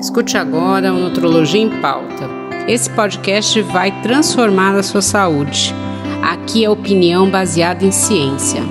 [0.00, 2.30] Escute agora o Nutrologia em Pauta.
[2.68, 5.74] Esse podcast vai transformar a sua saúde.
[6.22, 8.62] Aqui é opinião baseada em ciência.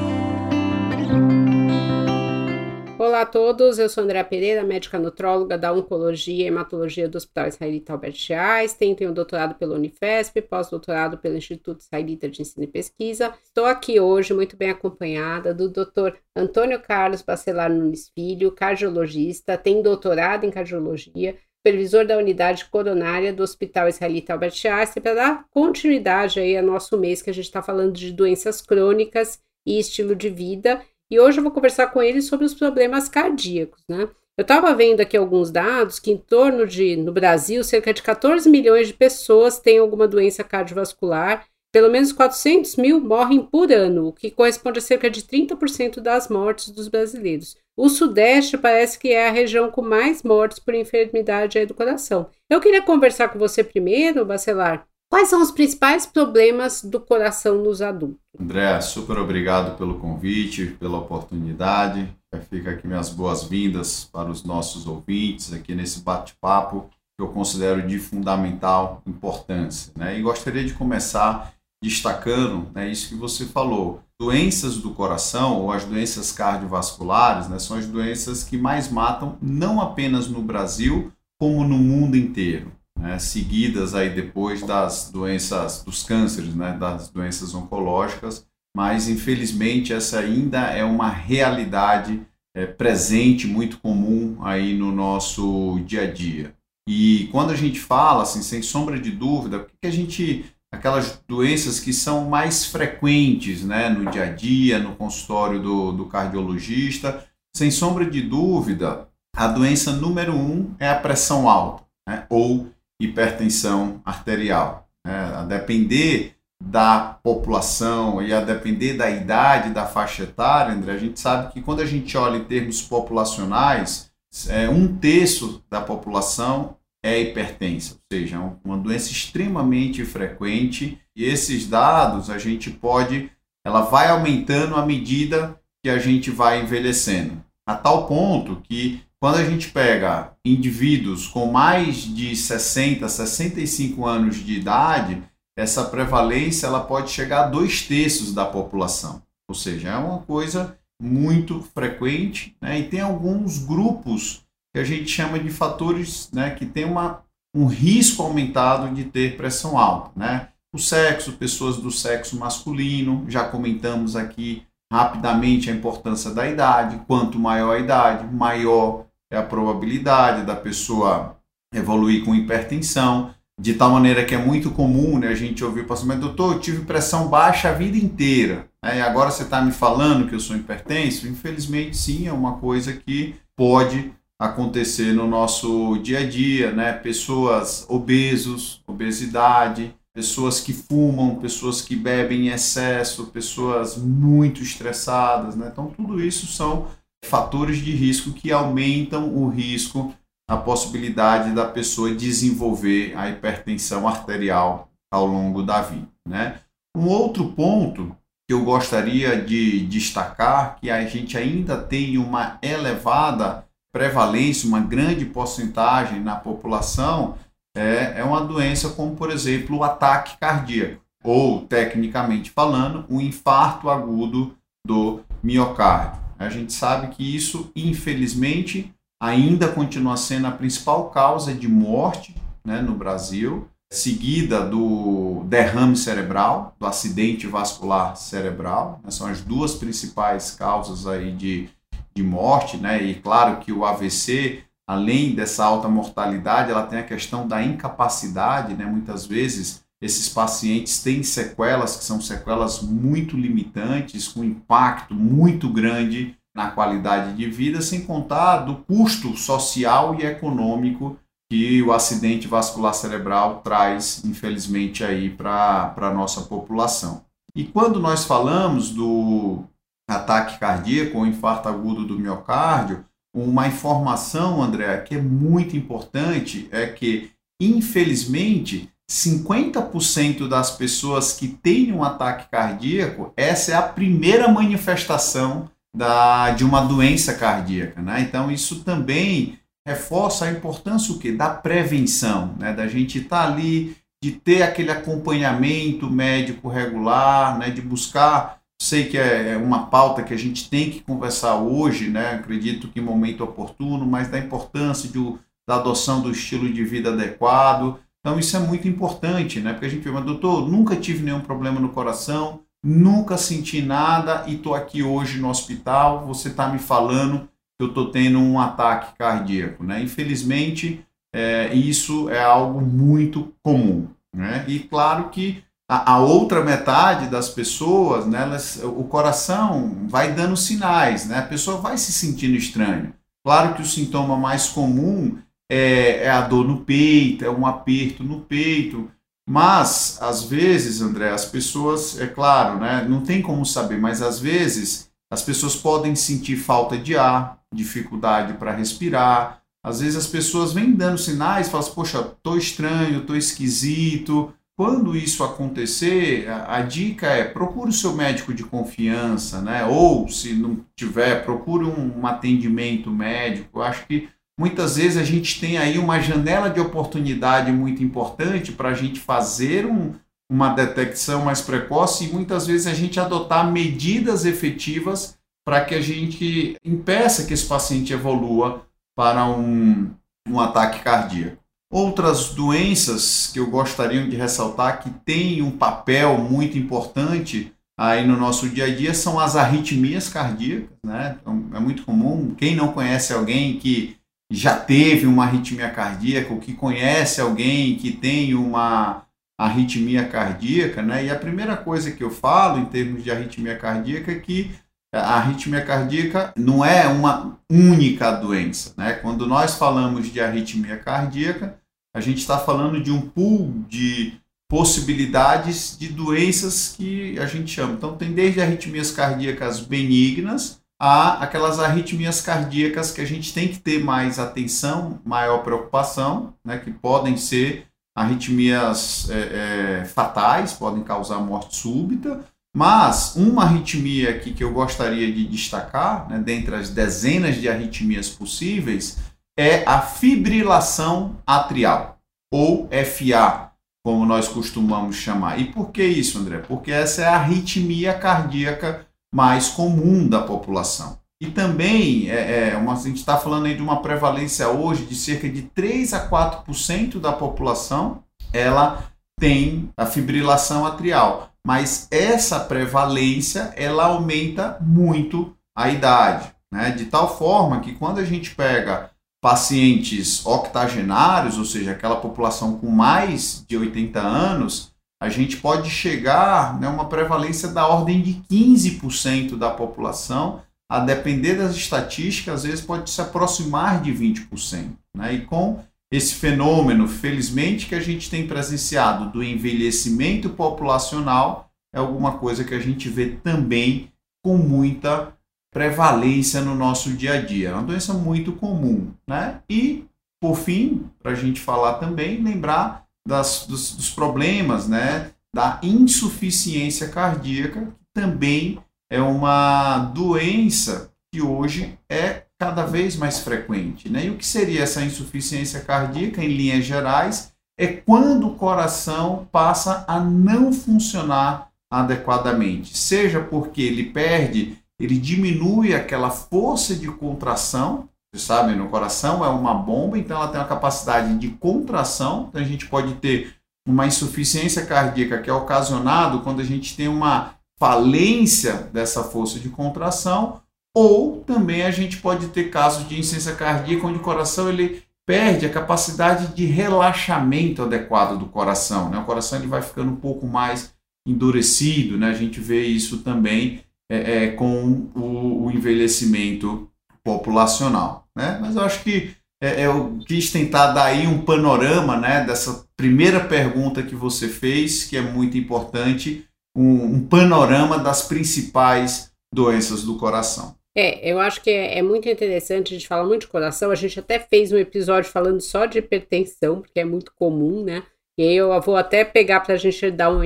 [3.17, 7.47] Olá a todos, eu sou Andréa Pereira, médica nutróloga da Oncologia e Hematologia do Hospital
[7.47, 13.33] Israelita Albert Einstein, tenho doutorado pelo Unifesp, pós-doutorado pelo Instituto Israelita de Ensino e Pesquisa.
[13.43, 16.11] Estou aqui hoje muito bem acompanhada do Dr.
[16.35, 23.41] Antônio Carlos Bacelar Nunes Filho, cardiologista, tem doutorado em cardiologia, supervisor da unidade coronária do
[23.41, 27.63] Hospital Israelita Albert Einstein, para dar continuidade aí ao nosso mês que a gente está
[27.63, 32.21] falando de doenças crônicas e estilo de vida e hoje eu vou conversar com ele
[32.21, 34.09] sobre os problemas cardíacos, né?
[34.37, 38.47] Eu estava vendo aqui alguns dados que em torno de, no Brasil, cerca de 14
[38.47, 44.13] milhões de pessoas têm alguma doença cardiovascular, pelo menos 400 mil morrem por ano, o
[44.13, 47.57] que corresponde a cerca de 30% das mortes dos brasileiros.
[47.75, 52.29] O Sudeste parece que é a região com mais mortes por enfermidade do coração.
[52.49, 57.81] Eu queria conversar com você primeiro, Bacelar, Quais são os principais problemas do coração nos
[57.81, 58.19] adultos?
[58.37, 62.13] André, super obrigado pelo convite, pela oportunidade.
[62.49, 67.97] Fica aqui minhas boas-vindas para os nossos ouvintes aqui nesse bate-papo que eu considero de
[67.97, 69.93] fundamental importância.
[69.95, 70.19] Né?
[70.19, 74.01] E gostaria de começar destacando né, isso que você falou.
[74.19, 79.79] Doenças do coração ou as doenças cardiovasculares né, são as doenças que mais matam não
[79.79, 86.53] apenas no Brasil, como no mundo inteiro né, seguidas aí depois das doenças, dos cânceres,
[86.55, 88.45] né, das doenças oncológicas,
[88.75, 92.21] mas infelizmente essa ainda é uma realidade
[92.55, 96.53] é, presente, muito comum aí no nosso dia a dia.
[96.87, 101.79] E quando a gente fala, assim, sem sombra de dúvida, que a gente aquelas doenças
[101.79, 107.25] que são mais frequentes né, no dia a dia, no consultório do, do cardiologista.
[107.55, 112.67] Sem sombra de dúvida, a doença número um é a pressão alta, né, ou
[112.99, 114.87] hipertensão arterial.
[115.05, 115.13] Né?
[115.13, 121.19] A depender da população e a depender da idade, da faixa etária, André, a gente
[121.19, 124.11] sabe que quando a gente olha em termos populacionais,
[124.49, 131.23] é, um terço da população é hipertensa, ou seja, é uma doença extremamente frequente e
[131.23, 133.31] esses dados a gente pode,
[133.65, 139.37] ela vai aumentando à medida que a gente vai envelhecendo, a tal ponto que quando
[139.37, 145.23] a gente pega indivíduos com mais de 60, 65 anos de idade,
[145.57, 149.23] essa prevalência ela pode chegar a dois terços da população.
[149.49, 152.79] Ou seja, é uma coisa muito frequente né?
[152.79, 157.23] e tem alguns grupos que a gente chama de fatores né, que tem uma,
[157.55, 160.11] um risco aumentado de ter pressão alta.
[160.15, 160.49] Né?
[160.75, 167.01] O sexo, pessoas do sexo masculino, já comentamos aqui rapidamente a importância da idade.
[167.07, 171.37] Quanto maior a idade, maior é a probabilidade da pessoa
[171.73, 175.87] evoluir com hipertensão, de tal maneira que é muito comum né, a gente ouvir o
[175.87, 179.71] paciente, doutor, eu tive pressão baixa a vida inteira, né, e agora você está me
[179.71, 181.27] falando que eu sou hipertenso?
[181.27, 186.93] Infelizmente, sim, é uma coisa que pode acontecer no nosso dia a dia, né?
[186.93, 195.69] Pessoas obesos, obesidade, pessoas que fumam, pessoas que bebem em excesso, pessoas muito estressadas, né?
[195.71, 196.87] Então, tudo isso são
[197.27, 200.13] fatores de risco que aumentam o risco,
[200.49, 206.07] a possibilidade da pessoa desenvolver a hipertensão arterial ao longo da vida.
[206.27, 206.59] Né?
[206.95, 208.15] Um outro ponto
[208.47, 215.25] que eu gostaria de destacar, que a gente ainda tem uma elevada prevalência, uma grande
[215.25, 217.37] porcentagem na população,
[217.75, 223.89] é, é uma doença como, por exemplo, o ataque cardíaco, ou, tecnicamente falando, o infarto
[223.89, 224.55] agudo
[224.85, 226.26] do miocárdio.
[226.39, 232.81] A gente sabe que isso, infelizmente, ainda continua sendo a principal causa de morte né,
[232.81, 238.99] no Brasil, seguida do derrame cerebral, do acidente vascular cerebral.
[239.03, 241.69] Né, são as duas principais causas aí de,
[242.13, 243.01] de morte, né?
[243.01, 248.75] E claro que o AVC, além dessa alta mortalidade, ela tem a questão da incapacidade,
[248.75, 248.85] né?
[248.85, 256.36] Muitas vezes esses pacientes têm sequelas que são sequelas muito limitantes, com impacto muito grande
[256.57, 261.15] na qualidade de vida, sem contar do custo social e econômico
[261.47, 267.23] que o acidente vascular cerebral traz, infelizmente, aí para a nossa população.
[267.55, 269.65] E quando nós falamos do
[270.09, 273.05] ataque cardíaco ou infarto agudo do miocárdio,
[273.35, 277.29] uma informação, André, que é muito importante é que,
[277.61, 286.51] infelizmente, 50% das pessoas que têm um ataque cardíaco, essa é a primeira manifestação da,
[286.51, 288.01] de uma doença cardíaca.
[288.01, 288.21] Né?
[288.21, 291.31] Então, isso também reforça a importância o quê?
[291.31, 292.73] da prevenção, né?
[292.73, 297.71] da gente estar tá ali, de ter aquele acompanhamento médico regular, né?
[297.71, 302.09] de buscar sei que é, é uma pauta que a gente tem que conversar hoje,
[302.09, 302.35] né?
[302.35, 305.19] Acredito que em momento oportuno, mas da importância de,
[305.67, 307.99] da adoção do estilo de vida adequado.
[308.19, 309.73] Então isso é muito importante, né?
[309.73, 314.55] Porque a gente fala, doutor, nunca tive nenhum problema no coração, nunca senti nada e
[314.55, 316.25] estou aqui hoje no hospital.
[316.27, 317.47] Você está me falando
[317.77, 320.01] que eu estou tendo um ataque cardíaco, né?
[320.01, 324.65] Infelizmente, é, isso é algo muito comum, né?
[324.67, 330.57] E claro que a, a outra metade das pessoas, né, elas, o coração vai dando
[330.57, 331.39] sinais, né?
[331.39, 333.13] A pessoa vai se sentindo estranha.
[333.43, 335.37] Claro que o sintoma mais comum
[335.69, 339.09] é, é, a dor no peito, é um aperto no peito,
[339.47, 344.39] mas às vezes, André, as pessoas, é claro, né, não tem como saber, mas às
[344.39, 349.61] vezes as pessoas podem sentir falta de ar, dificuldade para respirar.
[349.85, 355.17] Às vezes as pessoas vêm dando sinais, falam assim, poxa, tô estranho, tô esquisito, quando
[355.17, 359.83] isso acontecer, a, a, dica é procure o seu médico de confiança, né?
[359.85, 363.79] Ou se não tiver, procure um, um atendimento médico.
[363.79, 368.71] Eu acho que muitas vezes a gente tem aí uma janela de oportunidade muito importante
[368.71, 370.13] para a gente fazer um,
[370.49, 376.01] uma detecção mais precoce e muitas vezes a gente adotar medidas efetivas para que a
[376.01, 380.09] gente impeça que esse paciente evolua para um,
[380.47, 381.57] um ataque cardíaco.
[381.91, 388.37] Outras doenças que eu gostaria de ressaltar que têm um papel muito importante aí no
[388.37, 391.37] nosso dia a dia são as arritmias cardíacas, né?
[391.41, 392.53] Então, é muito comum.
[392.55, 394.16] Quem não conhece alguém que
[394.51, 399.23] já teve uma arritmia cardíaca, ou que conhece alguém que tem uma
[399.59, 401.25] arritmia cardíaca, né?
[401.25, 404.71] E a primeira coisa que eu falo em termos de arritmia cardíaca é que
[405.13, 408.93] a arritmia cardíaca não é uma única doença.
[408.97, 409.13] Né?
[409.13, 411.79] Quando nós falamos de arritmia cardíaca,
[412.15, 414.33] a gente está falando de um pool de
[414.69, 417.93] possibilidades de doenças que a gente chama.
[417.93, 423.79] Então, tem desde arritmias cardíacas benignas a aquelas arritmias cardíacas que a gente tem que
[423.79, 426.77] ter mais atenção, maior preocupação, né?
[426.79, 427.85] que podem ser
[428.15, 432.43] arritmias é, é, fatais, podem causar morte súbita
[432.77, 438.29] mas uma arritmia aqui que eu gostaria de destacar, né, dentre as dezenas de arritmias
[438.29, 439.17] possíveis,
[439.57, 442.19] é a fibrilação atrial,
[442.53, 443.71] ou FA,
[444.05, 445.59] como nós costumamos chamar.
[445.59, 446.59] E por que isso, André?
[446.59, 449.06] Porque essa é a arritmia cardíaca
[449.37, 451.19] mais comum da população.
[451.39, 455.15] E também, é, é uma, a gente está falando aí de uma prevalência hoje de
[455.15, 459.03] cerca de 3 a 4% da população, ela
[459.39, 466.91] tem a fibrilação atrial mas essa prevalência ela aumenta muito a idade, né?
[466.91, 469.11] De tal forma que quando a gente pega
[469.43, 476.69] pacientes octogenários, ou seja, aquela população com mais de 80 anos, a gente pode chegar
[476.69, 482.63] a né, uma prevalência da ordem de 15% da população, a depender das estatísticas, às
[482.63, 484.91] vezes pode se aproximar de 20%.
[485.15, 485.33] Né?
[485.33, 492.37] E com esse fenômeno, felizmente, que a gente tem presenciado do envelhecimento populacional é alguma
[492.37, 494.11] coisa que a gente vê também
[494.43, 495.33] com muita
[495.73, 497.69] prevalência no nosso dia a dia.
[497.69, 499.61] É uma doença muito comum, né?
[499.69, 500.05] E,
[500.39, 505.31] por fim, para a gente falar também, lembrar das, dos, dos problemas, né?
[505.53, 508.79] Da insuficiência cardíaca, que também
[509.11, 514.09] é uma doença que hoje é cada vez mais frequente.
[514.09, 514.25] Né?
[514.25, 520.03] E o que seria essa insuficiência cardíaca, em linhas gerais, é quando o coração passa
[520.07, 528.09] a não funcionar adequadamente, seja porque ele perde, ele diminui aquela força de contração.
[528.39, 532.47] Sabem, no coração é uma bomba, então ela tem uma capacidade de contração.
[532.49, 533.55] Então a gente pode ter
[533.87, 539.69] uma insuficiência cardíaca que é ocasionado quando a gente tem uma falência dessa força de
[539.69, 540.61] contração
[540.95, 545.65] ou também a gente pode ter casos de insuficiência cardíaca onde o coração ele perde
[545.65, 549.09] a capacidade de relaxamento adequado do coração.
[549.09, 549.19] Né?
[549.19, 550.95] O coração ele vai ficando um pouco mais
[551.27, 552.17] endurecido.
[552.17, 552.29] Né?
[552.29, 556.89] A gente vê isso também é, é, com o, o, envelhecimento
[557.23, 558.26] populacional.
[558.37, 558.59] Né?
[558.61, 563.39] Mas eu acho que é, eu quis tentar dar aí um panorama né, dessa primeira
[563.39, 570.17] pergunta que você fez, que é muito importante, um, um panorama das principais doenças do
[570.17, 570.75] coração.
[570.95, 573.95] É, eu acho que é, é, muito interessante, a gente fala muito de coração, a
[573.95, 578.03] gente até fez um episódio falando só de hipertensão, porque é muito comum, né?
[578.39, 580.43] E aí eu vou até pegar para a gente dar uma,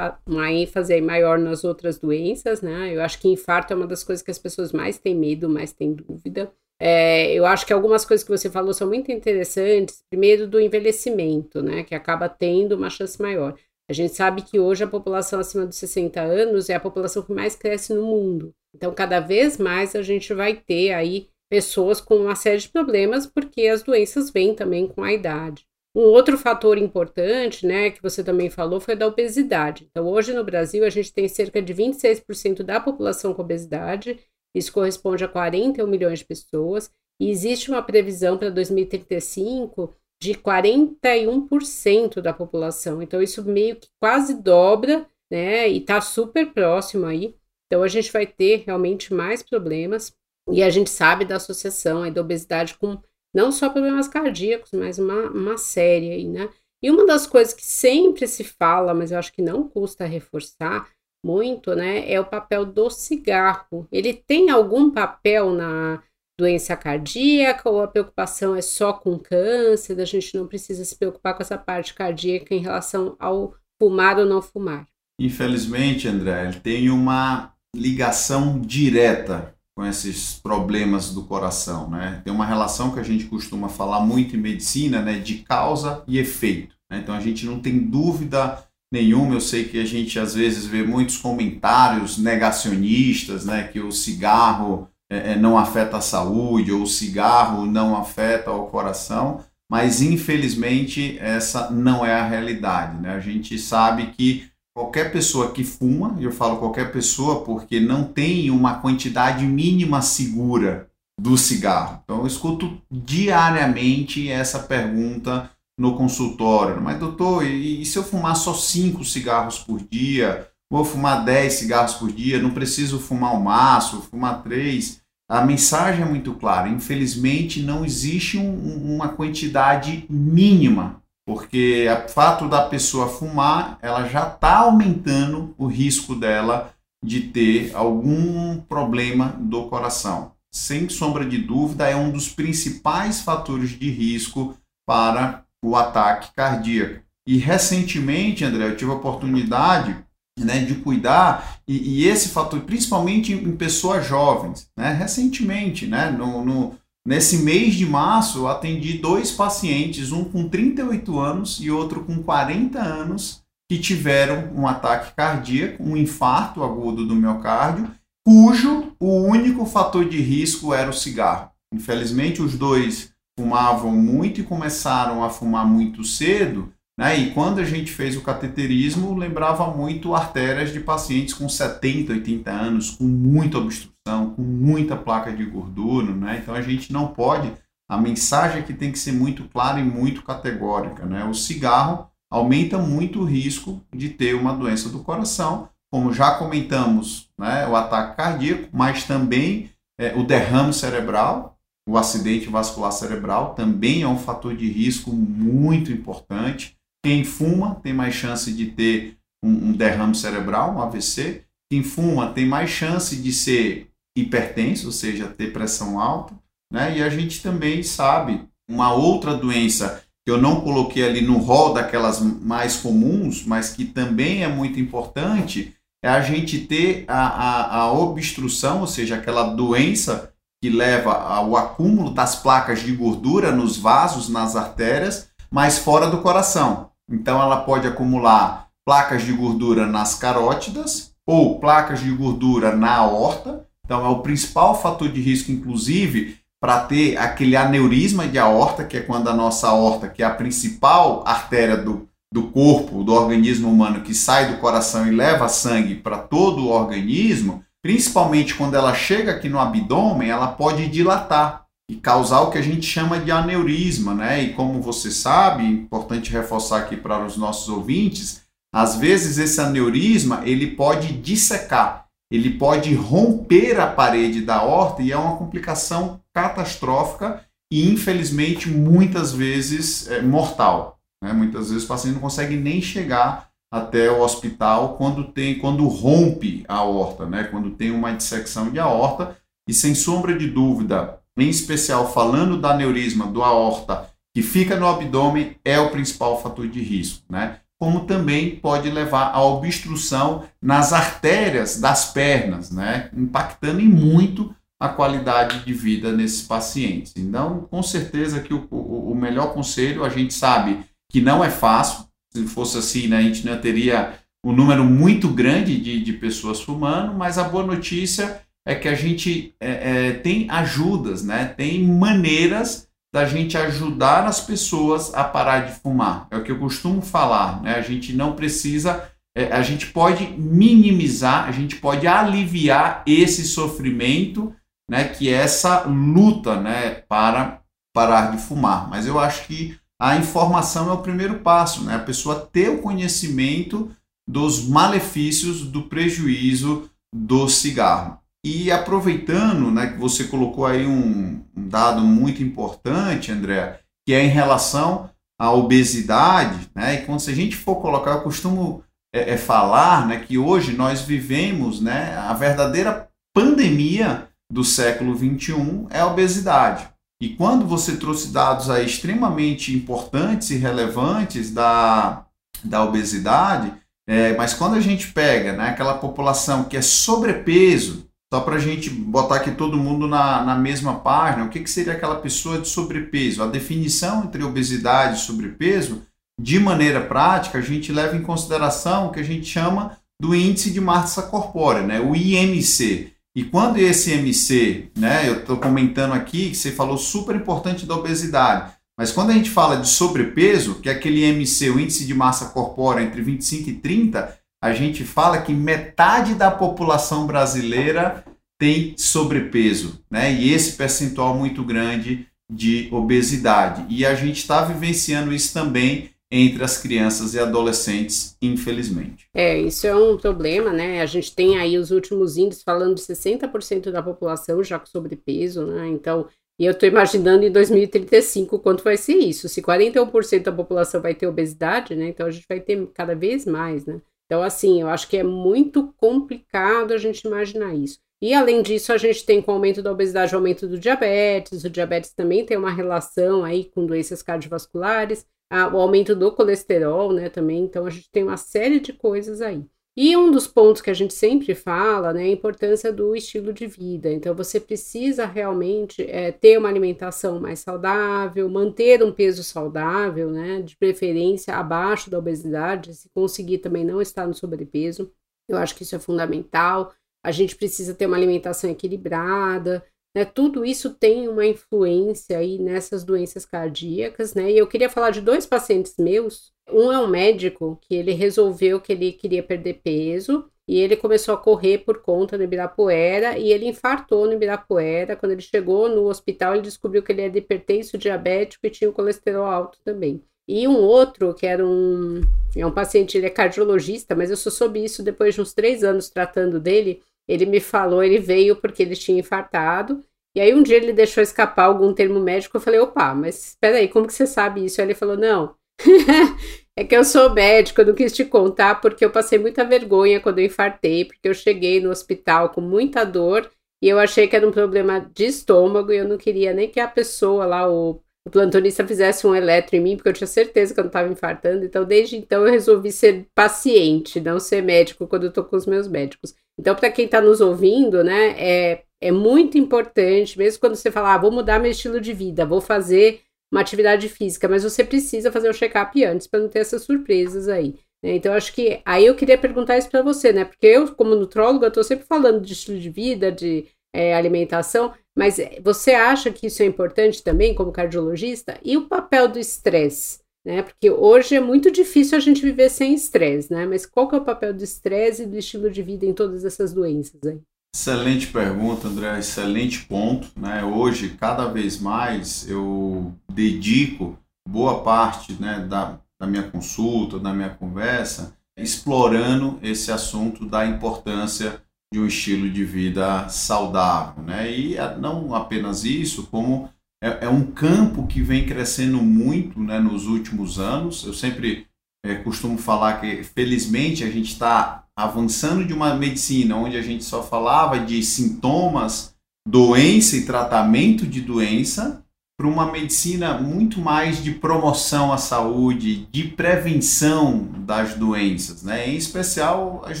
[0.26, 2.92] uma ênfase maior nas outras doenças, né?
[2.92, 5.72] Eu acho que infarto é uma das coisas que as pessoas mais têm medo, mais
[5.72, 6.52] têm dúvida.
[6.84, 10.02] É, eu acho que algumas coisas que você falou são muito interessantes.
[10.10, 13.54] Primeiro, do envelhecimento, né, que acaba tendo uma chance maior.
[13.88, 17.32] A gente sabe que hoje a população acima dos 60 anos é a população que
[17.32, 18.52] mais cresce no mundo.
[18.74, 23.26] Então, cada vez mais a gente vai ter aí pessoas com uma série de problemas,
[23.28, 25.64] porque as doenças vêm também com a idade.
[25.94, 29.86] Um outro fator importante, né, que você também falou, foi da obesidade.
[29.88, 34.18] Então, hoje no Brasil, a gente tem cerca de 26% da população com obesidade,
[34.54, 36.90] isso corresponde a 41 milhões de pessoas,
[37.20, 43.02] e existe uma previsão para 2035 de 41% da população.
[43.02, 47.34] Então, isso meio que quase dobra, né, e está super próximo aí.
[47.66, 50.14] Então, a gente vai ter realmente mais problemas,
[50.50, 53.00] e a gente sabe da associação aí da obesidade com
[53.34, 56.50] não só problemas cardíacos, mas uma, uma série aí, né?
[56.82, 60.90] E uma das coisas que sempre se fala, mas eu acho que não custa reforçar
[61.24, 63.86] muito, né, é o papel do cigarro.
[63.90, 66.02] Ele tem algum papel na
[66.38, 70.00] doença cardíaca ou a preocupação é só com câncer?
[70.00, 74.26] A gente não precisa se preocupar com essa parte cardíaca em relação ao fumar ou
[74.26, 74.86] não fumar?
[75.20, 82.20] Infelizmente, André, ele tem uma ligação direta com esses problemas do coração, né?
[82.24, 86.18] Tem uma relação que a gente costuma falar muito em medicina, né, de causa e
[86.18, 86.76] efeito.
[86.90, 86.98] Né?
[86.98, 88.62] Então a gente não tem dúvida
[88.92, 89.34] nenhuma.
[89.34, 94.88] Eu sei que a gente às vezes vê muitos comentários negacionistas, né, que o cigarro
[95.10, 101.18] é, é não afeta a saúde ou o cigarro não afeta o coração, mas infelizmente
[101.18, 103.14] essa não é a realidade, né?
[103.14, 104.44] A gente sabe que
[104.76, 110.02] qualquer pessoa que fuma, e eu falo qualquer pessoa porque não tem uma quantidade mínima
[110.02, 112.00] segura do cigarro.
[112.04, 116.80] Então eu escuto diariamente essa pergunta no consultório.
[116.80, 120.48] Mas doutor, e, e se eu fumar só 5 cigarros por dia?
[120.70, 122.40] Vou fumar 10 cigarros por dia?
[122.40, 125.00] Não preciso fumar um maço, fumar 3?
[125.30, 126.68] A mensagem é muito clara.
[126.68, 134.26] Infelizmente não existe um, uma quantidade mínima porque o fato da pessoa fumar, ela já
[134.28, 136.74] está aumentando o risco dela
[137.04, 140.32] de ter algum problema do coração.
[140.52, 147.02] Sem sombra de dúvida, é um dos principais fatores de risco para o ataque cardíaco.
[147.26, 149.96] E recentemente, André, eu tive a oportunidade
[150.38, 156.42] né, de cuidar, e, e, esse fator, principalmente em, pessoas jovens, né, recentemente, né, no,
[156.44, 162.04] no Nesse mês de março, eu atendi dois pacientes, um com 38 anos e outro
[162.04, 167.90] com 40 anos, que tiveram um ataque cardíaco, um infarto agudo do miocárdio,
[168.24, 171.50] cujo o único fator de risco era o cigarro.
[171.74, 177.18] Infelizmente, os dois fumavam muito e começaram a fumar muito cedo, né?
[177.18, 182.50] E quando a gente fez o cateterismo, lembrava muito artérias de pacientes com 70, 80
[182.50, 186.38] anos, com muita obstrução, com muita placa de gordura, né?
[186.42, 187.52] Então a gente não pode,
[187.88, 191.24] a mensagem aqui tem que ser muito clara e muito categórica, né?
[191.24, 197.28] O cigarro aumenta muito o risco de ter uma doença do coração, como já comentamos,
[197.38, 197.66] né?
[197.66, 201.51] O ataque cardíaco, mas também é, o derrame cerebral,
[201.88, 206.76] o acidente vascular cerebral também é um fator de risco muito importante.
[207.04, 211.44] Quem fuma tem mais chance de ter um, um derrame cerebral, um AVC.
[211.70, 216.34] Quem fuma tem mais chance de ser hipertenso, ou seja, ter pressão alta.
[216.72, 216.98] Né?
[216.98, 221.74] E a gente também sabe uma outra doença que eu não coloquei ali no rol
[221.74, 225.74] daquelas mais comuns, mas que também é muito importante,
[226.04, 230.31] é a gente ter a, a, a obstrução, ou seja, aquela doença
[230.62, 236.18] que leva ao acúmulo das placas de gordura nos vasos, nas artérias, mas fora do
[236.18, 236.90] coração.
[237.10, 243.66] Então ela pode acumular placas de gordura nas carótidas ou placas de gordura na aorta.
[243.84, 248.98] Então é o principal fator de risco, inclusive, para ter aquele aneurisma de aorta, que
[248.98, 253.68] é quando a nossa aorta, que é a principal artéria do, do corpo, do organismo
[253.68, 258.94] humano, que sai do coração e leva sangue para todo o organismo, principalmente quando ela
[258.94, 263.30] chega aqui no abdômen, ela pode dilatar e causar o que a gente chama de
[263.30, 264.42] aneurisma, né?
[264.42, 270.42] E como você sabe, importante reforçar aqui para os nossos ouvintes, às vezes esse aneurisma
[270.44, 277.44] ele pode dissecar, ele pode romper a parede da horta e é uma complicação catastrófica
[277.70, 280.98] e infelizmente muitas vezes é, mortal.
[281.22, 281.32] Né?
[281.32, 286.62] Muitas vezes o paciente não consegue nem chegar até o hospital quando tem, quando rompe
[286.68, 287.44] a aorta, né?
[287.44, 289.34] Quando tem uma dissecção de aorta
[289.66, 294.86] e sem sombra de dúvida em especial falando da aneurisma do aorta, que fica no
[294.86, 297.60] abdômen, é o principal fator de risco, né?
[297.80, 303.10] Como também pode levar a obstrução nas artérias das pernas, né?
[303.16, 307.14] Impactando em muito a qualidade de vida nesses pacientes.
[307.16, 311.50] Então, com certeza que o, o, o melhor conselho, a gente sabe que não é
[311.50, 316.12] fácil, se fosse assim, né, a gente não teria um número muito grande de, de
[316.14, 321.46] pessoas fumando, mas a boa notícia é que a gente é, é, tem ajudas, né?
[321.46, 326.26] tem maneiras da gente ajudar as pessoas a parar de fumar.
[326.30, 327.74] É o que eu costumo falar, né?
[327.74, 334.54] A gente não precisa, é, a gente pode minimizar, a gente pode aliviar esse sofrimento,
[334.90, 335.04] né?
[335.04, 337.02] Que é essa luta, né?
[337.06, 337.60] Para
[337.94, 338.88] parar de fumar.
[338.88, 341.94] Mas eu acho que a informação é o primeiro passo, né?
[341.94, 343.88] A pessoa ter o conhecimento
[344.28, 348.18] dos malefícios do prejuízo do cigarro.
[348.44, 354.24] E aproveitando, né, que você colocou aí um, um dado muito importante, André, que é
[354.24, 355.08] em relação
[355.40, 356.94] à obesidade, né?
[356.96, 358.82] E quando se a gente for colocar, eu costumo
[359.14, 365.86] é, é falar, né, que hoje nós vivemos, né, a verdadeira pandemia do século 21
[365.90, 366.91] é a obesidade.
[367.22, 372.26] E quando você trouxe dados aí extremamente importantes e relevantes da,
[372.64, 373.72] da obesidade,
[374.08, 378.58] é, mas quando a gente pega né, aquela população que é sobrepeso, só para a
[378.58, 382.58] gente botar aqui todo mundo na, na mesma página, o que, que seria aquela pessoa
[382.58, 383.40] de sobrepeso?
[383.40, 386.02] A definição entre obesidade e sobrepeso,
[386.40, 390.72] de maneira prática, a gente leva em consideração o que a gente chama do índice
[390.72, 393.12] de massa corpórea, né, o IMC.
[393.34, 397.96] E quando esse IMC, né, eu estou comentando aqui que você falou super importante da
[397.96, 402.14] obesidade, mas quando a gente fala de sobrepeso, que é aquele IMC, o índice de
[402.14, 408.22] massa corpórea entre 25 e 30, a gente fala que metade da população brasileira
[408.58, 410.32] tem sobrepeso, né?
[410.32, 413.84] E esse percentual muito grande de obesidade.
[413.88, 419.28] E a gente está vivenciando isso também entre as crianças e adolescentes, infelizmente.
[419.34, 421.02] É, isso é um problema, né?
[421.02, 425.66] A gente tem aí os últimos índices falando de 60% da população já com sobrepeso,
[425.66, 425.88] né?
[425.88, 426.26] Então,
[426.58, 429.46] e eu estou imaginando em 2035 quanto vai ser isso.
[429.46, 432.08] Se 41% da população vai ter obesidade, né?
[432.08, 434.00] Então a gente vai ter cada vez mais, né?
[434.24, 437.98] Então, assim, eu acho que é muito complicado a gente imaginar isso.
[438.22, 441.64] E além disso, a gente tem com o aumento da obesidade o aumento do diabetes.
[441.64, 447.12] O diabetes também tem uma relação aí com doenças cardiovasculares, a, o aumento do colesterol,
[447.12, 447.64] né, também.
[447.64, 449.62] Então, a gente tem uma série de coisas aí.
[449.94, 453.52] E um dos pontos que a gente sempre fala né, é a importância do estilo
[453.52, 454.10] de vida.
[454.10, 460.62] Então, você precisa realmente é, ter uma alimentação mais saudável, manter um peso saudável, né,
[460.62, 465.12] de preferência abaixo da obesidade, se conseguir também não estar no sobrepeso.
[465.46, 466.94] Eu acho que isso é fundamental.
[467.22, 469.84] A gente precisa ter uma alimentação equilibrada,
[470.14, 470.24] né?
[470.24, 474.50] Tudo isso tem uma influência aí nessas doenças cardíacas, né?
[474.50, 476.52] E eu queria falar de dois pacientes meus.
[476.70, 481.34] Um é um médico que ele resolveu que ele queria perder peso e ele começou
[481.34, 485.16] a correr por conta do Ibirapuera e ele infartou no Ibirapuera.
[485.16, 488.92] Quando ele chegou no hospital, ele descobriu que ele era hipertenso, diabético e tinha o
[488.92, 490.22] colesterol alto também.
[490.46, 492.20] E um outro, que era um,
[492.54, 495.84] é um paciente, ele é cardiologista, mas eu só soube isso depois de uns três
[495.84, 497.00] anos tratando dele.
[497.32, 500.00] Ele me falou, ele veio porque ele tinha infartado.
[500.34, 502.56] E aí um dia ele deixou escapar algum termo médico.
[502.56, 504.80] Eu falei, opa, mas espera aí, como que você sabe isso?
[504.80, 505.54] Aí ele falou, não,
[506.76, 510.20] é que eu sou médico, eu não quis te contar porque eu passei muita vergonha
[510.20, 513.50] quando eu infartei, porque eu cheguei no hospital com muita dor
[513.82, 516.78] e eu achei que era um problema de estômago e eu não queria nem que
[516.78, 520.72] a pessoa lá, o, o plantonista, fizesse um eletro em mim, porque eu tinha certeza
[520.72, 521.64] que eu não estava infartando.
[521.64, 525.66] Então, desde então, eu resolvi ser paciente, não ser médico quando eu tô com os
[525.66, 526.32] meus médicos.
[526.58, 531.14] Então, para quem está nos ouvindo, né, é, é muito importante, mesmo quando você fala,
[531.14, 535.30] ah, vou mudar meu estilo de vida, vou fazer uma atividade física, mas você precisa
[535.30, 537.74] fazer o um check-up antes para não ter essas surpresas aí.
[538.02, 538.14] Né?
[538.14, 540.44] Então, acho que aí eu queria perguntar isso para você, né?
[540.44, 545.38] Porque eu, como nutróloga, estou sempre falando de estilo de vida, de é, alimentação, mas
[545.62, 548.58] você acha que isso é importante também, como cardiologista?
[548.64, 550.21] E o papel do estresse?
[550.44, 550.62] Né?
[550.62, 553.66] Porque hoje é muito difícil a gente viver sem estresse, né?
[553.66, 556.44] Mas qual que é o papel do estresse e do estilo de vida em todas
[556.44, 557.40] essas doenças aí?
[557.74, 560.62] Excelente pergunta, André, excelente ponto, né?
[560.62, 567.48] Hoje, cada vez mais, eu dedico boa parte né, da, da minha consulta, da minha
[567.48, 574.50] conversa, explorando esse assunto da importância de um estilo de vida saudável, né?
[574.50, 576.68] E não apenas isso, como
[577.02, 581.04] é, é um campo que vem crescendo muito né, nos últimos anos.
[581.04, 581.66] Eu sempre
[582.06, 587.02] é, costumo falar que, felizmente, a gente está avançando de uma medicina onde a gente
[587.02, 592.04] só falava de sintomas, doença e tratamento de doença,
[592.38, 598.88] para uma medicina muito mais de promoção à saúde, de prevenção das doenças, né?
[598.88, 600.00] em especial as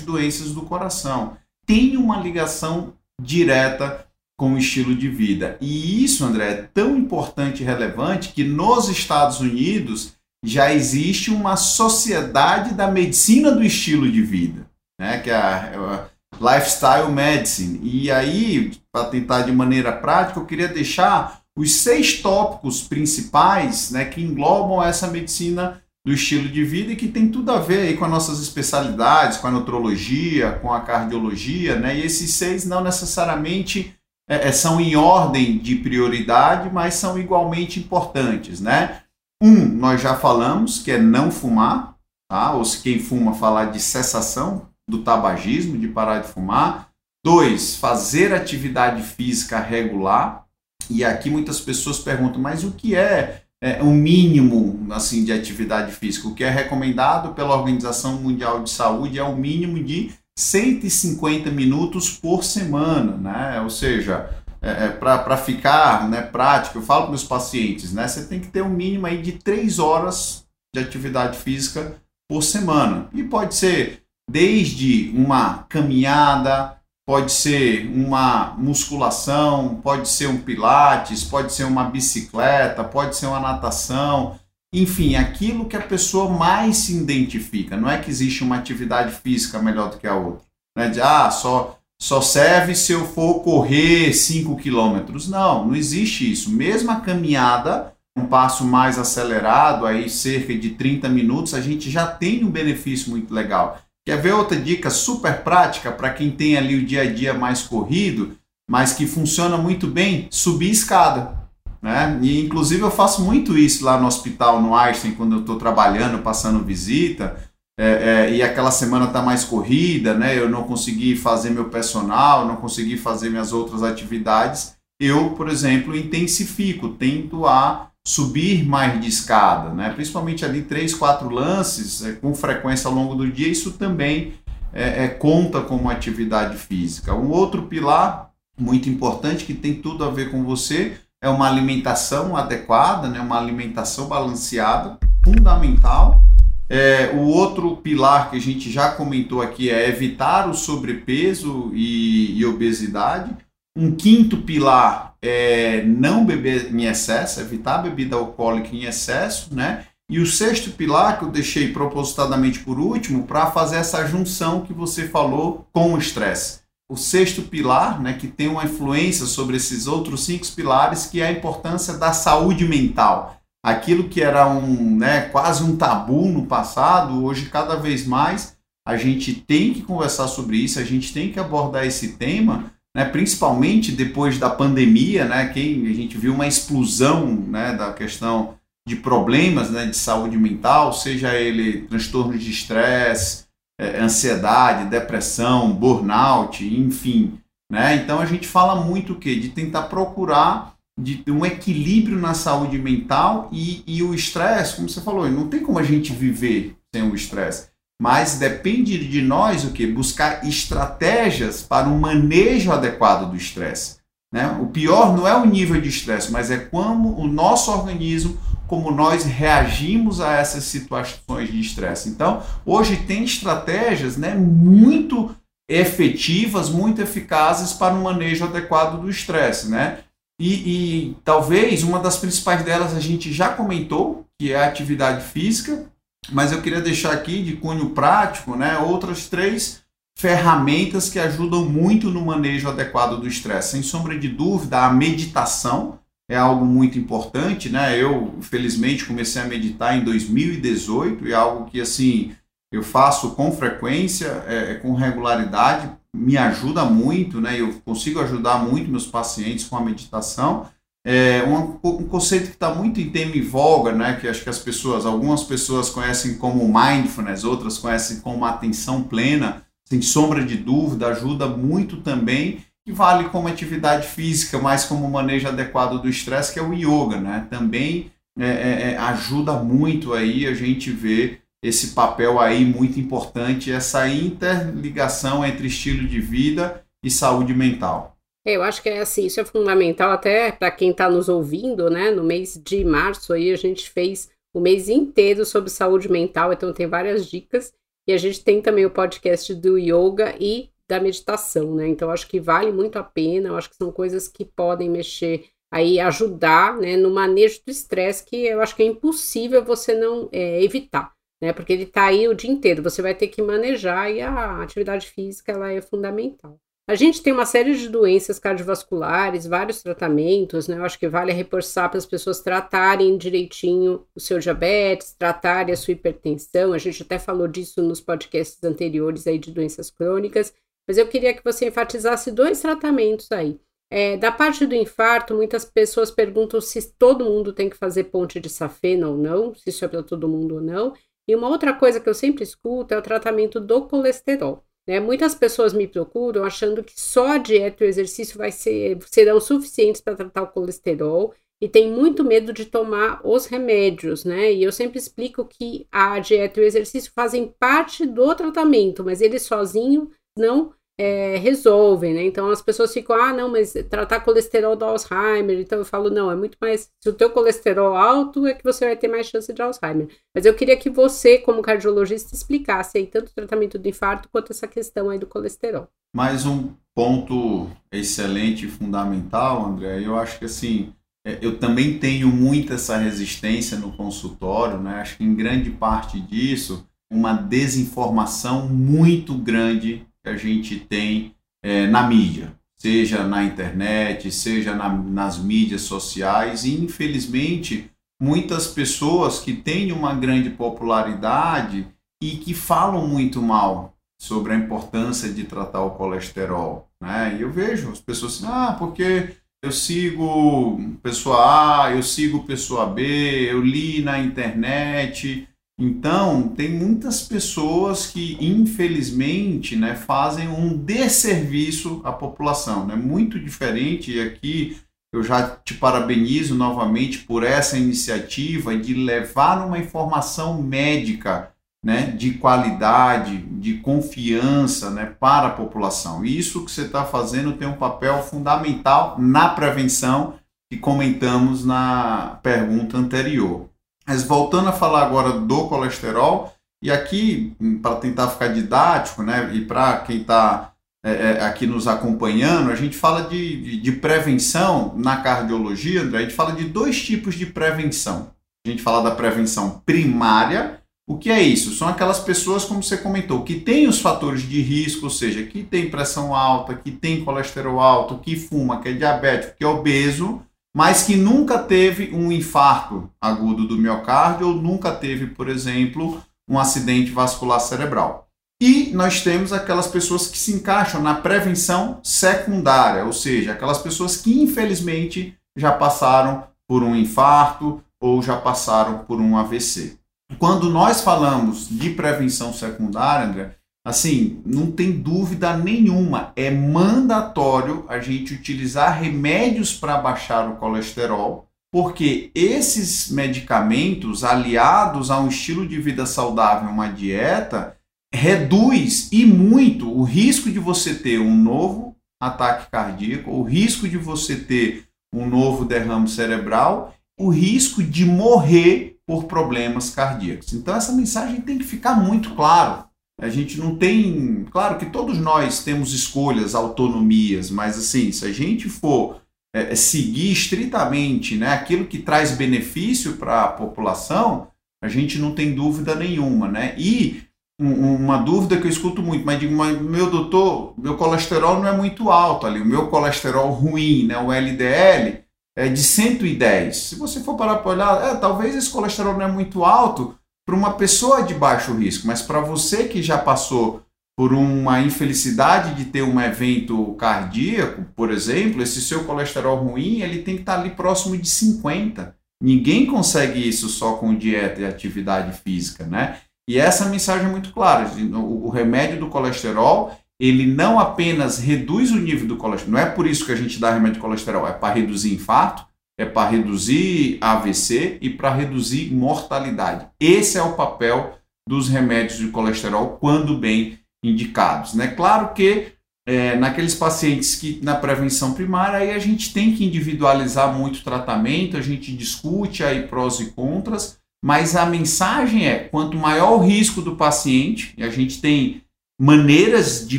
[0.00, 1.36] doenças do coração.
[1.66, 4.06] Tem uma ligação direta
[4.42, 5.56] com o estilo de vida.
[5.60, 11.54] E isso, André, é tão importante e relevante que nos Estados Unidos já existe uma
[11.54, 14.66] sociedade da medicina do estilo de vida,
[15.00, 15.20] né?
[15.20, 16.08] que é a,
[16.40, 17.78] a Lifestyle Medicine.
[17.84, 24.06] E aí, para tentar de maneira prática, eu queria deixar os seis tópicos principais né,
[24.06, 27.96] que englobam essa medicina do estilo de vida e que tem tudo a ver aí
[27.96, 31.96] com as nossas especialidades, com a nutrologia, com a cardiologia, né?
[31.96, 33.94] E esses seis não necessariamente
[34.28, 39.02] é, é, são em ordem de prioridade, mas são igualmente importantes, né?
[39.42, 41.96] Um, nós já falamos, que é não fumar,
[42.30, 42.52] tá?
[42.52, 46.90] Ou se quem fuma falar de cessação do tabagismo, de parar de fumar.
[47.24, 50.44] Dois, fazer atividade física regular.
[50.90, 55.92] E aqui muitas pessoas perguntam, mas o que é é, um mínimo assim de atividade
[55.92, 56.26] física.
[56.26, 61.50] O que é recomendado pela Organização Mundial de Saúde é o um mínimo de 150
[61.50, 63.60] minutos por semana, né?
[63.60, 68.06] Ou seja, é, é para ficar né, prático, eu falo para meus pacientes, né?
[68.08, 71.96] Você tem que ter um mínimo aí de 3 horas de atividade física
[72.30, 73.08] por semana.
[73.12, 81.52] E pode ser desde uma caminhada, pode ser uma musculação, pode ser um pilates, pode
[81.52, 84.38] ser uma bicicleta, pode ser uma natação,
[84.72, 87.76] enfim, aquilo que a pessoa mais se identifica.
[87.76, 90.46] Não é que existe uma atividade física melhor do que a outra.
[90.74, 95.28] Não é de, ah, só, só serve se eu for correr 5 quilômetros.
[95.28, 96.50] Não, não existe isso.
[96.50, 102.06] Mesmo a caminhada, um passo mais acelerado, aí cerca de 30 minutos, a gente já
[102.06, 103.78] tem um benefício muito legal.
[104.06, 107.62] Quer ver outra dica super prática para quem tem ali o dia a dia mais
[107.62, 108.36] corrido,
[108.68, 110.28] mas que funciona muito bem?
[110.30, 111.41] Subir escada.
[111.82, 112.16] Né?
[112.22, 116.22] E inclusive eu faço muito isso lá no hospital, no Einstein, quando eu estou trabalhando,
[116.22, 117.36] passando visita,
[117.78, 117.86] é,
[118.28, 120.38] é, e aquela semana está mais corrida, né?
[120.38, 124.76] eu não consegui fazer meu personal, não consegui fazer minhas outras atividades.
[125.00, 129.90] Eu, por exemplo, intensifico, tento a subir mais de escada, né?
[129.90, 134.34] principalmente ali três, quatro lances é, com frequência ao longo do dia, isso também
[134.72, 137.14] é, é, conta como atividade física.
[137.14, 142.36] Um outro pilar muito importante que tem tudo a ver com você é uma alimentação
[142.36, 143.20] adequada, né?
[143.20, 146.20] uma alimentação balanceada, fundamental.
[146.68, 152.36] É, o outro pilar que a gente já comentou aqui é evitar o sobrepeso e,
[152.36, 153.36] e obesidade.
[153.76, 159.84] Um quinto pilar é não beber em excesso, evitar a bebida alcoólica em excesso, né?
[160.10, 164.72] E o sexto pilar que eu deixei propositadamente por último para fazer essa junção que
[164.72, 166.61] você falou com o estresse.
[166.92, 171.28] O sexto pilar, né, que tem uma influência sobre esses outros cinco pilares, que é
[171.28, 173.40] a importância da saúde mental.
[173.64, 178.98] Aquilo que era um, né, quase um tabu no passado, hoje cada vez mais a
[178.98, 183.90] gente tem que conversar sobre isso, a gente tem que abordar esse tema, né, principalmente
[183.90, 189.70] depois da pandemia, né, que a gente viu uma explosão né, da questão de problemas
[189.70, 193.41] né, de saúde mental, seja ele transtornos de estresse,
[193.82, 197.38] é, ansiedade, depressão, burnout, enfim.
[197.70, 197.96] Né?
[197.96, 199.34] Então a gente fala muito o quê?
[199.34, 205.00] De tentar procurar de um equilíbrio na saúde mental e, e o estresse, como você
[205.00, 207.68] falou, não tem como a gente viver sem o estresse.
[208.00, 209.86] Mas depende de nós o que?
[209.86, 213.96] Buscar estratégias para um manejo adequado do estresse.
[214.32, 214.46] Né?
[214.60, 218.38] O pior não é o nível de estresse, mas é como o nosso organismo,
[218.72, 222.08] como nós reagimos a essas situações de estresse.
[222.08, 225.36] Então, hoje tem estratégias né, muito
[225.68, 229.68] efetivas, muito eficazes para um manejo adequado do estresse.
[229.68, 229.98] Né?
[230.40, 235.22] E, e talvez uma das principais delas a gente já comentou, que é a atividade
[235.22, 235.84] física,
[236.30, 239.82] mas eu queria deixar aqui de cunho prático, né, outras três
[240.16, 243.72] ferramentas que ajudam muito no manejo adequado do estresse.
[243.72, 245.98] Sem sombra de dúvida, a meditação
[246.30, 248.00] é algo muito importante, né?
[248.00, 252.34] Eu, felizmente, comecei a meditar em 2018 e é algo que, assim,
[252.72, 257.60] eu faço com frequência, é, é, com regularidade, me ajuda muito, né?
[257.60, 260.66] Eu consigo ajudar muito meus pacientes com a meditação
[261.04, 264.50] é um, um conceito que está muito em tema em voga, né, que acho que
[264.50, 270.56] as pessoas, algumas pessoas conhecem como mindfulness, outras conhecem como atenção plena, sem sombra de
[270.56, 276.52] dúvida, ajuda muito também, e vale como atividade física, mas como manejo adequado do estresse,
[276.52, 281.42] que é o yoga, né, também é, é, é, ajuda muito aí a gente ver
[281.62, 288.16] esse papel aí muito importante, essa interligação entre estilo de vida e saúde mental.
[288.44, 291.88] É, eu acho que é assim, isso é fundamental até para quem está nos ouvindo,
[291.88, 292.10] né?
[292.10, 296.72] No mês de março aí a gente fez o mês inteiro sobre saúde mental, então
[296.72, 297.72] tem várias dicas.
[298.08, 301.88] E a gente tem também o podcast do yoga e da meditação, né?
[301.88, 305.46] Então, acho que vale muito a pena, eu acho que são coisas que podem mexer
[305.72, 310.28] aí ajudar né, no manejo do estresse, que eu acho que é impossível você não
[310.30, 311.50] é, evitar, né?
[311.54, 315.06] Porque ele está aí o dia inteiro, você vai ter que manejar e a atividade
[315.06, 316.58] física ela é fundamental.
[316.86, 320.76] A gente tem uma série de doenças cardiovasculares, vários tratamentos, né?
[320.76, 325.76] Eu acho que vale reforçar para as pessoas tratarem direitinho o seu diabetes, tratarem a
[325.76, 326.72] sua hipertensão.
[326.72, 330.52] A gente até falou disso nos podcasts anteriores aí de doenças crônicas,
[330.86, 333.60] mas eu queria que você enfatizasse dois tratamentos aí.
[333.90, 338.40] É, da parte do infarto, muitas pessoas perguntam se todo mundo tem que fazer ponte
[338.40, 340.94] de safena ou não, se isso é para todo mundo ou não.
[341.28, 344.64] E uma outra coisa que eu sempre escuto é o tratamento do colesterol.
[344.86, 344.98] Né?
[344.98, 349.40] Muitas pessoas me procuram achando que só a dieta e o exercício vai ser, serão
[349.40, 354.52] suficientes para tratar o colesterol e tem muito medo de tomar os remédios, né?
[354.52, 359.20] E eu sempre explico que a dieta e o exercício fazem parte do tratamento, mas
[359.20, 362.24] eles sozinhos não é, resolvem, né?
[362.24, 365.58] Então as pessoas ficam, ah, não, mas tratar colesterol do Alzheimer.
[365.58, 366.90] Então eu falo, não, é muito mais.
[367.02, 370.08] Se o teu colesterol alto, é que você vai ter mais chance de Alzheimer.
[370.34, 374.52] Mas eu queria que você, como cardiologista, explicasse aí tanto o tratamento do infarto quanto
[374.52, 375.88] essa questão aí do colesterol.
[376.14, 380.06] Mais um ponto excelente e fundamental, André.
[380.06, 380.92] Eu acho que assim.
[381.24, 384.96] É, eu também tenho muita essa resistência no consultório, né?
[384.96, 391.86] Acho que em grande parte disso, uma desinformação muito grande que a gente tem é,
[391.86, 399.52] na mídia, seja na internet, seja na, nas mídias sociais, e infelizmente muitas pessoas que
[399.52, 401.86] têm uma grande popularidade
[402.22, 406.88] e que falam muito mal sobre a importância de tratar o colesterol.
[407.00, 407.36] Né?
[407.38, 412.86] E eu vejo as pessoas assim, ah, porque eu sigo pessoa A, eu sigo pessoa
[412.86, 413.02] B,
[413.50, 422.12] eu li na internet, então, tem muitas pessoas que, infelizmente, né, fazem um desserviço à
[422.12, 422.84] população.
[422.84, 422.96] É né?
[422.96, 424.76] muito diferente, e aqui
[425.12, 431.52] eu já te parabenizo novamente por essa iniciativa de levar uma informação médica
[431.84, 436.24] né, de qualidade, de confiança né, para a população.
[436.24, 440.34] E isso que você está fazendo tem um papel fundamental na prevenção
[440.70, 443.68] que comentamos na pergunta anterior.
[444.06, 449.64] Mas voltando a falar agora do colesterol, e aqui, para tentar ficar didático, né, e
[449.64, 450.72] para quem está
[451.04, 456.18] é, é, aqui nos acompanhando, a gente fala de, de, de, prevenção na cardiologia, André,
[456.18, 458.30] a gente fala de dois tipos de prevenção.
[458.64, 461.74] A gente fala da prevenção primária, o que é isso?
[461.74, 465.64] São aquelas pessoas, como você comentou, que têm os fatores de risco, ou seja, que
[465.64, 470.40] tem pressão alta, que tem colesterol alto, que fuma, que é diabético, que é obeso,
[470.74, 476.58] mas que nunca teve um infarto agudo do miocárdio ou nunca teve, por exemplo, um
[476.58, 478.28] acidente vascular cerebral.
[478.60, 484.16] E nós temos aquelas pessoas que se encaixam na prevenção secundária, ou seja, aquelas pessoas
[484.16, 489.98] que infelizmente já passaram por um infarto ou já passaram por um AVC.
[490.38, 497.98] Quando nós falamos de prevenção secundária, André, assim, não tem dúvida nenhuma, é mandatório a
[497.98, 505.80] gente utilizar remédios para baixar o colesterol, porque esses medicamentos aliados a um estilo de
[505.80, 507.76] vida saudável, uma dieta,
[508.14, 513.96] reduz e muito o risco de você ter um novo ataque cardíaco, o risco de
[513.96, 520.52] você ter um novo derrame cerebral, o risco de morrer por problemas cardíacos.
[520.52, 522.84] Então essa mensagem tem que ficar muito claro
[523.22, 524.44] a gente não tem.
[524.50, 529.20] Claro que todos nós temos escolhas, autonomias, mas assim, se a gente for
[529.54, 534.48] é, é seguir estritamente né, aquilo que traz benefício para a população,
[534.82, 536.48] a gente não tem dúvida nenhuma.
[536.48, 536.74] Né?
[536.76, 537.22] E
[537.60, 541.68] um, uma dúvida que eu escuto muito, mas digo, mas, meu doutor, meu colesterol não
[541.68, 545.22] é muito alto ali, o meu colesterol ruim, né, o LDL,
[545.56, 546.76] é de 110.
[546.76, 550.54] Se você for parar para olhar, é, talvez esse colesterol não é muito alto para
[550.54, 553.82] uma pessoa de baixo risco, mas para você que já passou
[554.16, 560.22] por uma infelicidade de ter um evento cardíaco, por exemplo, esse seu colesterol ruim, ele
[560.22, 562.14] tem que estar tá ali próximo de 50.
[562.42, 566.18] Ninguém consegue isso só com dieta e atividade física, né?
[566.48, 567.88] E essa mensagem é muito clara.
[568.16, 573.06] O remédio do colesterol, ele não apenas reduz o nível do colesterol, não é por
[573.06, 575.64] isso que a gente dá remédio de colesterol, é para reduzir infarto,
[575.98, 579.86] é para reduzir AVC e para reduzir mortalidade.
[580.00, 584.74] Esse é o papel dos remédios de colesterol quando bem indicados.
[584.74, 584.88] Né?
[584.88, 585.72] Claro que
[586.06, 590.84] é, naqueles pacientes que na prevenção primária aí a gente tem que individualizar muito o
[590.84, 596.40] tratamento, a gente discute aí prós e contras, mas a mensagem é quanto maior o
[596.40, 598.62] risco do paciente, e a gente tem
[599.00, 599.98] maneiras de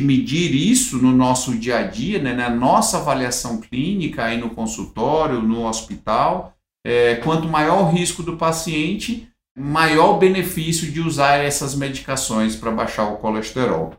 [0.00, 5.42] medir isso no nosso dia a dia, né, na nossa avaliação clínica, aí no consultório,
[5.42, 6.54] no hospital.
[6.86, 12.70] É, quanto maior o risco do paciente, maior o benefício de usar essas medicações para
[12.70, 13.94] baixar o colesterol.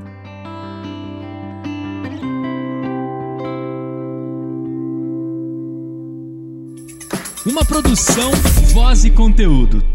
[7.46, 8.32] Uma produção,
[8.74, 9.95] voz e conteúdo.